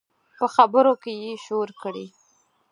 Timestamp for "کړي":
1.81-2.05